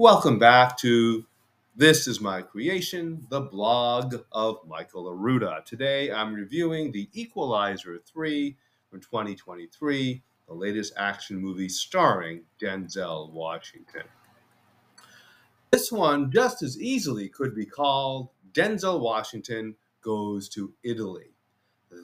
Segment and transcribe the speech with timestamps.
[0.00, 1.26] Welcome back to
[1.76, 5.62] This is My Creation, the blog of Michael Arruda.
[5.66, 8.56] Today I'm reviewing The Equalizer 3
[8.88, 14.04] from 2023, the latest action movie starring Denzel Washington.
[15.70, 21.34] This one just as easily could be called Denzel Washington Goes to Italy.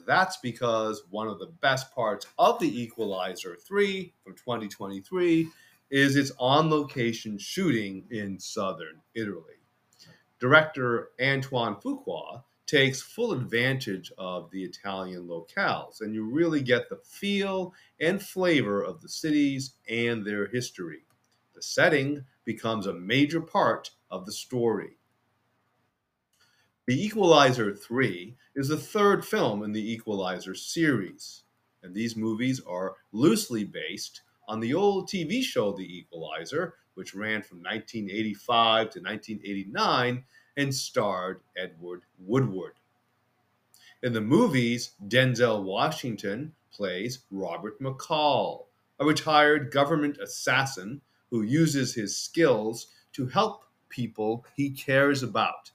[0.05, 5.49] That's because one of the best parts of The Equalizer 3 from 2023
[5.89, 9.55] is its on location shooting in southern Italy.
[10.39, 16.97] Director Antoine Fuqua takes full advantage of the Italian locales, and you really get the
[16.97, 20.99] feel and flavor of the cities and their history.
[21.55, 24.97] The setting becomes a major part of the story.
[26.85, 31.43] The Equalizer 3 is the third film in the Equalizer series,
[31.81, 37.41] and these movies are loosely based on the old TV show The Equalizer, which ran
[37.41, 40.23] from 1985 to 1989
[40.57, 42.73] and starred Edward Woodward.
[44.01, 48.65] In the movies, Denzel Washington plays Robert McCall,
[48.99, 55.71] a retired government assassin who uses his skills to help people he cares about,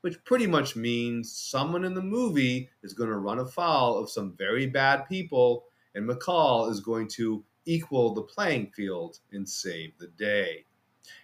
[0.00, 4.34] which pretty much means someone in the movie is going to run afoul of some
[4.36, 10.08] very bad people, and McCall is going to equal the playing field and save the
[10.08, 10.64] day.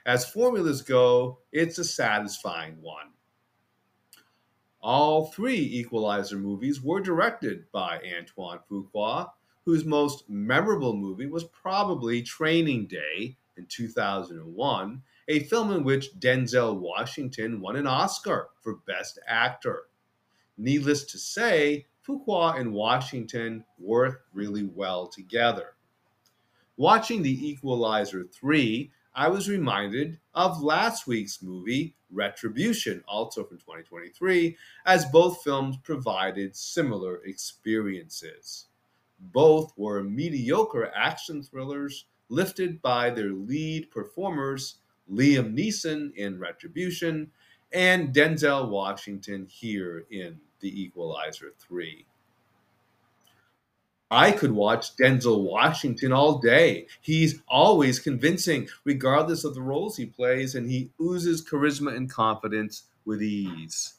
[0.05, 3.13] As formulas go, it's a satisfying one.
[4.81, 9.31] All three Equalizer movies were directed by Antoine Fuqua,
[9.65, 16.79] whose most memorable movie was probably Training Day in 2001, a film in which Denzel
[16.79, 19.85] Washington won an Oscar for Best Actor.
[20.57, 25.76] Needless to say, Fuqua and Washington work really well together.
[26.79, 34.55] Watching The Equalizer 3, I was reminded of last week's movie, Retribution, also from 2023,
[34.85, 38.67] as both films provided similar experiences.
[39.19, 44.77] Both were mediocre action thrillers lifted by their lead performers,
[45.11, 47.31] Liam Neeson in Retribution
[47.73, 52.05] and Denzel Washington here in The Equalizer 3.
[54.11, 56.87] I could watch Denzel Washington all day.
[57.01, 62.85] He's always convincing, regardless of the roles he plays, and he oozes charisma and confidence
[63.05, 63.95] with ease.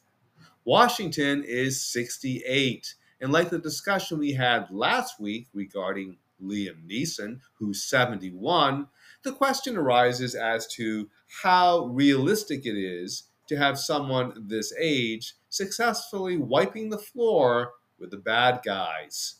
[0.63, 7.83] Washington is 68, and like the discussion we had last week regarding Liam Neeson, who's
[7.83, 8.87] 71,
[9.23, 11.09] the question arises as to
[11.41, 18.17] how realistic it is to have someone this age successfully wiping the floor with the
[18.17, 19.35] bad guys.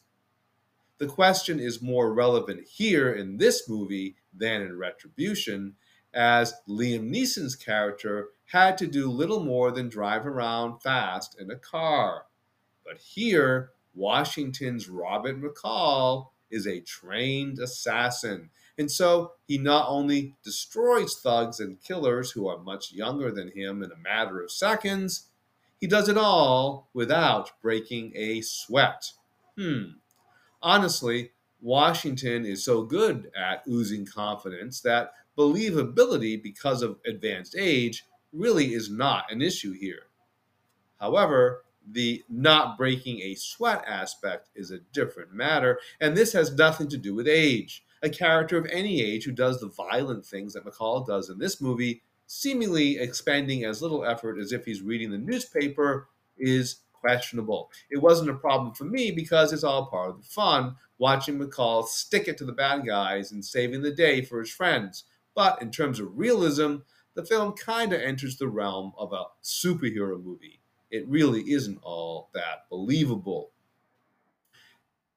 [1.00, 5.76] The question is more relevant here in this movie than in Retribution,
[6.14, 11.56] as Liam Neeson's character had to do little more than drive around fast in a
[11.56, 12.26] car.
[12.84, 18.50] But here, Washington's Robert McCall is a trained assassin.
[18.78, 23.84] And so he not only destroys thugs and killers who are much younger than him
[23.84, 25.28] in a matter of seconds,
[25.80, 29.12] he does it all without breaking a sweat.
[29.58, 29.98] Hmm,
[30.62, 31.32] honestly,
[31.62, 38.90] Washington is so good at oozing confidence that believability because of advanced age really is
[38.90, 40.04] not an issue here.
[41.00, 46.90] However, the not breaking a sweat aspect is a different matter, and this has nothing
[46.90, 47.84] to do with age.
[48.04, 51.62] A character of any age who does the violent things that McCall does in this
[51.62, 57.72] movie, seemingly expending as little effort as if he's reading the newspaper, is questionable.
[57.90, 61.86] It wasn't a problem for me because it's all part of the fun watching McCall
[61.86, 65.04] stick it to the bad guys and saving the day for his friends.
[65.36, 66.78] But in terms of realism,
[67.14, 70.62] the film kind of enters the realm of a superhero movie.
[70.90, 73.52] It really isn't all that believable.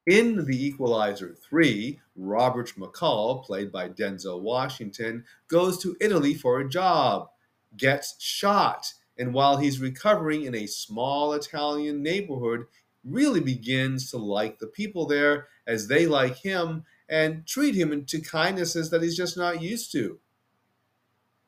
[0.07, 6.69] In The Equalizer 3, Robert McCall, played by Denzel Washington, goes to Italy for a
[6.69, 7.29] job,
[7.77, 12.65] gets shot, and while he's recovering in a small Italian neighborhood,
[13.05, 18.19] really begins to like the people there as they like him and treat him into
[18.19, 20.19] kindnesses that he's just not used to.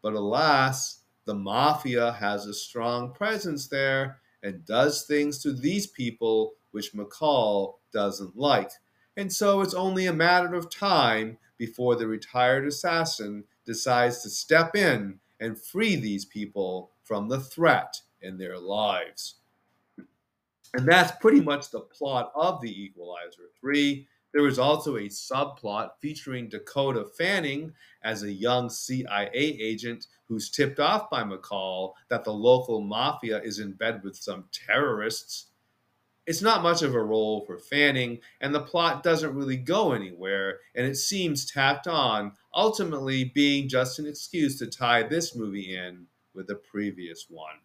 [0.03, 6.53] But alas, the mafia has a strong presence there and does things to these people
[6.73, 8.71] which McCall doesn't like.
[9.17, 14.77] And so it's only a matter of time before the retired assassin decides to step
[14.77, 19.37] in and free these people from the threat in their lives.
[20.75, 24.07] And that's pretty much the plot of The Equalizer 3.
[24.33, 30.81] There is also a subplot featuring Dakota Fanning as a young CIA agent who's tipped
[30.81, 35.49] off by McCall that the local mafia is in bed with some terrorists.
[36.27, 40.61] It's not much of a role for Fanning, and the plot doesn't really go anywhere,
[40.75, 46.07] and it seems tacked on, ultimately being just an excuse to tie this movie in
[46.35, 47.61] with the previous one.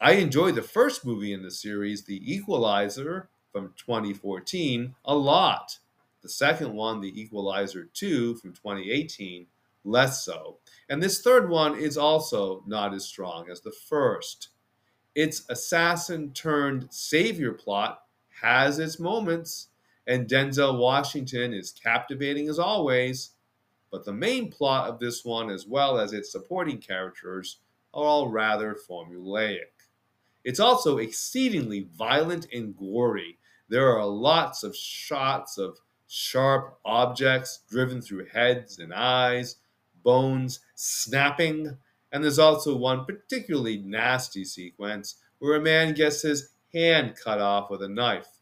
[0.00, 5.78] I enjoyed the first movie in the series, The Equalizer, from 2014 a lot.
[6.22, 9.46] The second one, The Equalizer 2 from 2018,
[9.84, 10.58] less so.
[10.88, 14.48] And this third one is also not as strong as the first.
[15.14, 18.02] Its assassin turned savior plot
[18.40, 19.68] has its moments,
[20.06, 23.30] and Denzel Washington is captivating as always.
[23.92, 27.58] But the main plot of this one, as well as its supporting characters,
[27.94, 29.70] are all rather formulaic.
[30.42, 33.38] It's also exceedingly violent and gory,
[33.72, 39.56] there are lots of shots of sharp objects driven through heads and eyes,
[40.02, 41.78] bones snapping,
[42.12, 47.70] and there's also one particularly nasty sequence where a man gets his hand cut off
[47.70, 48.40] with a knife.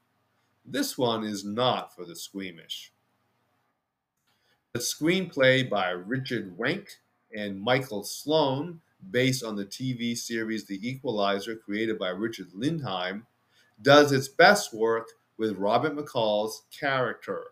[0.65, 2.93] This one is not for the squeamish.
[4.73, 6.91] The screenplay by Richard Wenk
[7.35, 8.81] and Michael Sloan,
[9.11, 13.25] based on the TV series The Equalizer created by Richard Lindheim,
[13.83, 15.09] does its best work
[15.39, 17.47] with Robert McCall's character.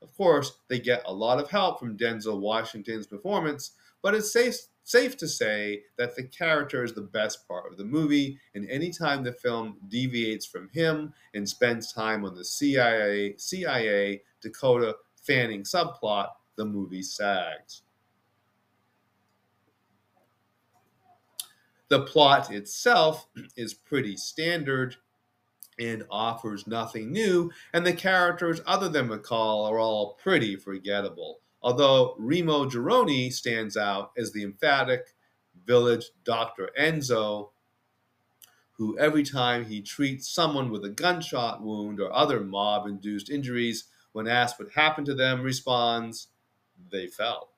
[0.00, 4.56] Of course, they get a lot of help from Denzel Washington's performance, but it's safe,
[4.84, 9.22] safe to say that the character is the best part of the movie, and anytime
[9.22, 14.96] the film deviates from him and spends time on the CIA, CIA Dakota
[15.26, 17.82] Fanning subplot, the movie sags.
[21.88, 24.96] The plot itself is pretty standard
[25.78, 31.40] and offers nothing new, and the characters other than McCall are all pretty forgettable.
[31.62, 35.14] Although Remo Girone stands out as the emphatic
[35.66, 36.70] village Dr.
[36.78, 37.50] Enzo,
[38.72, 43.84] who every time he treats someone with a gunshot wound or other mob induced injuries,
[44.12, 46.28] when asked what happened to them, responds,
[46.90, 47.50] They fell.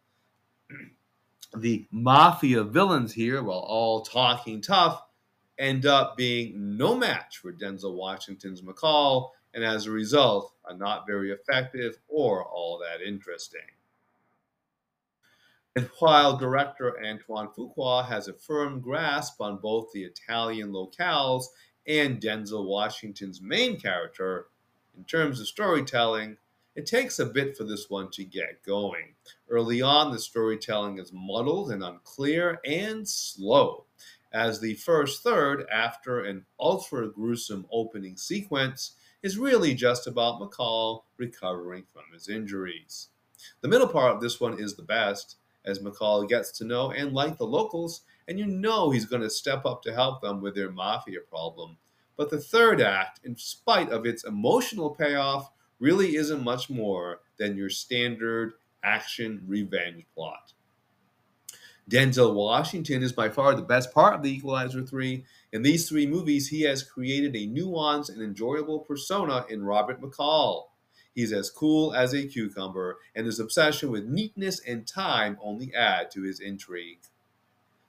[1.56, 5.02] the mafia villains here, while all talking tough,
[5.58, 11.06] end up being no match for Denzel Washington's McCall, and as a result, are not
[11.06, 13.61] very effective or all that interesting.
[15.76, 21.44] And while director Antoine Fuqua has a firm grasp on both the Italian locales
[21.87, 24.46] and Denzel Washington's main character,
[24.96, 26.38] in terms of storytelling,
[26.76, 29.14] it takes a bit for this one to get going.
[29.49, 33.87] Early on, the storytelling is muddled and unclear and slow
[34.37, 38.93] as the first third, after an ultra gruesome opening sequence,
[39.23, 43.08] is really just about McCall recovering from his injuries.
[43.62, 47.14] The middle part of this one is the best, as McCall gets to know and
[47.14, 50.55] like the locals, and you know he's going to step up to help them with
[50.55, 51.79] their mafia problem.
[52.19, 57.56] But the third act, in spite of its emotional payoff, really isn't much more than
[57.56, 60.52] your standard action revenge plot.
[61.88, 65.25] Denzel Washington is by far the best part of The Equalizer 3.
[65.52, 70.64] In these three movies, he has created a nuanced and enjoyable persona in Robert McCall.
[71.15, 76.10] He's as cool as a cucumber, and his obsession with neatness and time only add
[76.10, 76.98] to his intrigue.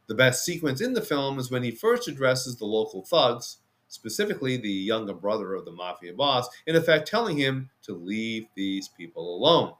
[0.07, 3.57] The best sequence in the film is when he first addresses the local thugs,
[3.87, 8.87] specifically the younger brother of the mafia boss, in effect telling him to leave these
[8.87, 9.73] people alone.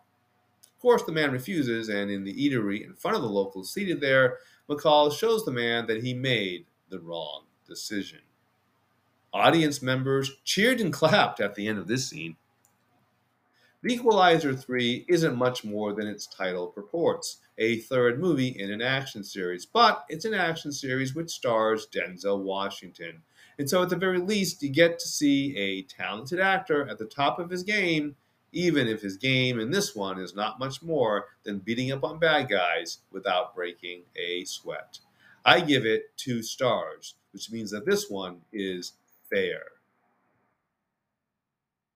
[0.64, 4.00] Of course, the man refuses, and in the eatery in front of the locals seated
[4.00, 4.38] there,
[4.70, 8.20] McCall shows the man that he made the wrong decision.
[9.34, 12.36] Audience members cheered and clapped at the end of this scene.
[13.84, 18.82] The Equalizer 3 isn't much more than its title purports a third movie in an
[18.82, 23.22] action series, but it's an action series which stars Denzel Washington.
[23.60, 27.06] And so, at the very least, you get to see a talented actor at the
[27.06, 28.16] top of his game
[28.52, 32.20] even if his game in this one is not much more than beating up on
[32.20, 35.00] bad guys without breaking a sweat.
[35.46, 38.94] I give it two stars, which means that this one is
[39.30, 39.64] fair.